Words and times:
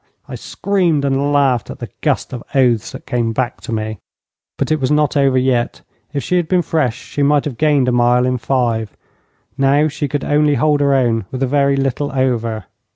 I 0.27 0.33
screamed 0.33 1.05
and 1.05 1.31
laughed 1.31 1.69
at 1.69 1.77
the 1.77 1.91
gust 2.01 2.33
of 2.33 2.41
oaths 2.55 2.91
that 2.91 3.05
came 3.05 3.33
back 3.33 3.61
to 3.61 3.71
me. 3.71 3.99
But 4.57 4.71
it 4.71 4.79
was 4.81 4.89
not 4.89 5.15
over 5.15 5.37
yet. 5.37 5.83
If 6.11 6.23
she 6.23 6.37
had 6.37 6.47
been 6.47 6.63
fresh 6.63 6.97
she 6.99 7.21
might 7.21 7.45
have 7.45 7.55
gained 7.59 7.87
a 7.87 7.91
mile 7.91 8.25
in 8.25 8.39
five. 8.39 8.97
Now 9.59 9.89
she 9.89 10.07
could 10.07 10.23
only 10.23 10.55
hold 10.55 10.81
her 10.81 10.95
own 10.95 11.25
with 11.29 11.43
a 11.43 11.47
very 11.47 11.75
little 11.75 12.11
over. 12.13 12.65